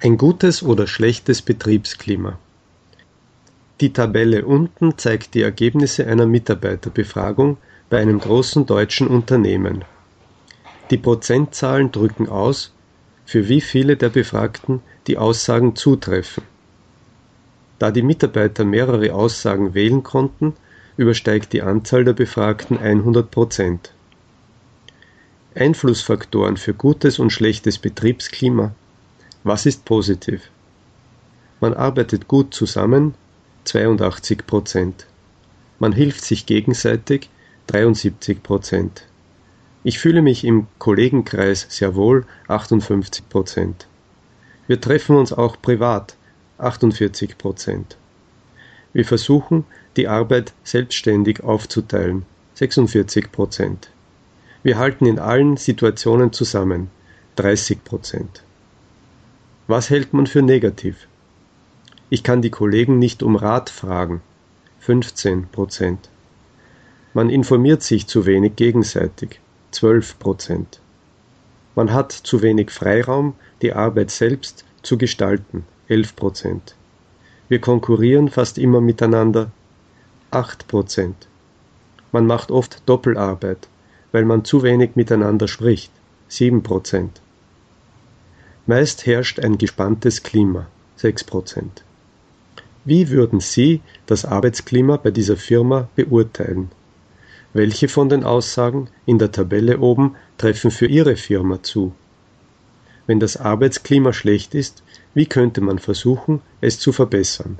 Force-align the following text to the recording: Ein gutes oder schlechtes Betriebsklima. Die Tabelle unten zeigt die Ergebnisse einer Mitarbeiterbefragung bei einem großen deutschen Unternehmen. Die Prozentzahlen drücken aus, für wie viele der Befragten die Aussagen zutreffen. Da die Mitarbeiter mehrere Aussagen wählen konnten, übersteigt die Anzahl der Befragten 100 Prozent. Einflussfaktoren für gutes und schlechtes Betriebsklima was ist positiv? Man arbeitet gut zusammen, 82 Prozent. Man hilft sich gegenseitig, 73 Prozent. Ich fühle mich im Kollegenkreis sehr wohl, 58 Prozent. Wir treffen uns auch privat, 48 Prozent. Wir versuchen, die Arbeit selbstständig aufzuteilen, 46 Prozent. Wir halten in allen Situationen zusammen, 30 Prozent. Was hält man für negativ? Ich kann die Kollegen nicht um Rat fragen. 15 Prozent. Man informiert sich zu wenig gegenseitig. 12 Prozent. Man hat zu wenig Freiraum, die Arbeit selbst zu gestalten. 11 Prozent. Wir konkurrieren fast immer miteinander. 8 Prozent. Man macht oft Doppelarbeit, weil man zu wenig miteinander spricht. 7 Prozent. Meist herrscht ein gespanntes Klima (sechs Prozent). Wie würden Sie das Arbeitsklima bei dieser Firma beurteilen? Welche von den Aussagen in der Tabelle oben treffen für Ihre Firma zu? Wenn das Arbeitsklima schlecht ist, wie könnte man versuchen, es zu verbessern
Ein 0.00 0.18
gutes 0.18 0.62
oder 0.62 0.86
schlechtes 0.86 1.42
Betriebsklima. 1.42 2.38
Die 3.80 3.92
Tabelle 3.92 4.44
unten 4.44 4.96
zeigt 4.98 5.34
die 5.34 5.42
Ergebnisse 5.42 6.06
einer 6.06 6.26
Mitarbeiterbefragung 6.26 7.56
bei 7.90 7.98
einem 7.98 8.20
großen 8.20 8.66
deutschen 8.66 9.08
Unternehmen. 9.08 9.84
Die 10.90 10.98
Prozentzahlen 10.98 11.90
drücken 11.90 12.28
aus, 12.28 12.72
für 13.24 13.48
wie 13.48 13.60
viele 13.60 13.96
der 13.96 14.10
Befragten 14.10 14.80
die 15.06 15.18
Aussagen 15.18 15.74
zutreffen. 15.74 16.44
Da 17.78 17.90
die 17.90 18.02
Mitarbeiter 18.02 18.64
mehrere 18.64 19.12
Aussagen 19.14 19.74
wählen 19.74 20.02
konnten, 20.02 20.54
übersteigt 20.96 21.52
die 21.52 21.62
Anzahl 21.62 22.04
der 22.04 22.12
Befragten 22.12 22.78
100 22.78 23.30
Prozent. 23.30 23.92
Einflussfaktoren 25.54 26.56
für 26.56 26.74
gutes 26.74 27.18
und 27.18 27.30
schlechtes 27.30 27.78
Betriebsklima 27.78 28.74
was 29.44 29.66
ist 29.66 29.84
positiv? 29.84 30.50
Man 31.60 31.74
arbeitet 31.74 32.28
gut 32.28 32.54
zusammen, 32.54 33.14
82 33.64 34.46
Prozent. 34.46 35.06
Man 35.78 35.92
hilft 35.92 36.24
sich 36.24 36.46
gegenseitig, 36.46 37.28
73 37.68 38.42
Prozent. 38.42 39.06
Ich 39.84 39.98
fühle 39.98 40.22
mich 40.22 40.44
im 40.44 40.66
Kollegenkreis 40.78 41.66
sehr 41.68 41.94
wohl, 41.96 42.24
58 42.48 43.28
Prozent. 43.28 43.86
Wir 44.68 44.80
treffen 44.80 45.16
uns 45.16 45.32
auch 45.32 45.60
privat, 45.60 46.16
48 46.58 47.36
Prozent. 47.36 47.96
Wir 48.92 49.04
versuchen, 49.04 49.64
die 49.96 50.06
Arbeit 50.06 50.52
selbstständig 50.62 51.42
aufzuteilen, 51.42 52.24
46 52.54 53.32
Prozent. 53.32 53.90
Wir 54.62 54.78
halten 54.78 55.06
in 55.06 55.18
allen 55.18 55.56
Situationen 55.56 56.32
zusammen, 56.32 56.90
30 57.36 57.82
Prozent. 57.82 58.44
Was 59.72 59.88
hält 59.88 60.12
man 60.12 60.26
für 60.26 60.42
negativ? 60.42 61.08
Ich 62.10 62.22
kann 62.22 62.42
die 62.42 62.50
Kollegen 62.50 62.98
nicht 62.98 63.22
um 63.22 63.36
Rat 63.36 63.70
fragen. 63.70 64.20
15 64.80 65.48
Prozent. 65.48 66.10
Man 67.14 67.30
informiert 67.30 67.82
sich 67.82 68.06
zu 68.06 68.26
wenig 68.26 68.56
gegenseitig. 68.56 69.40
12 69.70 70.18
Prozent. 70.18 70.78
Man 71.74 71.90
hat 71.90 72.12
zu 72.12 72.42
wenig 72.42 72.70
Freiraum, 72.70 73.32
die 73.62 73.72
Arbeit 73.72 74.10
selbst 74.10 74.66
zu 74.82 74.98
gestalten. 74.98 75.64
11 75.88 76.16
Prozent. 76.16 76.74
Wir 77.48 77.62
konkurrieren 77.62 78.28
fast 78.28 78.58
immer 78.58 78.82
miteinander. 78.82 79.52
8 80.32 80.68
Prozent. 80.68 81.28
Man 82.12 82.26
macht 82.26 82.50
oft 82.50 82.82
Doppelarbeit, 82.84 83.68
weil 84.12 84.26
man 84.26 84.44
zu 84.44 84.62
wenig 84.62 84.96
miteinander 84.96 85.48
spricht. 85.48 85.92
7 86.28 86.62
Prozent. 86.62 87.22
Meist 88.64 89.06
herrscht 89.06 89.40
ein 89.40 89.58
gespanntes 89.58 90.22
Klima 90.22 90.68
(sechs 90.94 91.24
Prozent). 91.24 91.82
Wie 92.84 93.10
würden 93.10 93.40
Sie 93.40 93.80
das 94.06 94.24
Arbeitsklima 94.24 94.98
bei 94.98 95.10
dieser 95.10 95.36
Firma 95.36 95.88
beurteilen? 95.96 96.70
Welche 97.54 97.88
von 97.88 98.08
den 98.08 98.22
Aussagen 98.22 98.88
in 99.04 99.18
der 99.18 99.32
Tabelle 99.32 99.80
oben 99.80 100.14
treffen 100.38 100.70
für 100.70 100.86
Ihre 100.86 101.16
Firma 101.16 101.60
zu? 101.64 101.92
Wenn 103.08 103.18
das 103.18 103.36
Arbeitsklima 103.36 104.12
schlecht 104.12 104.54
ist, 104.54 104.84
wie 105.12 105.26
könnte 105.26 105.60
man 105.60 105.80
versuchen, 105.80 106.40
es 106.60 106.78
zu 106.78 106.92
verbessern 106.92 107.58